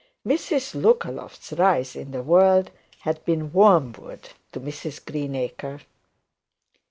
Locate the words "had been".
3.01-3.53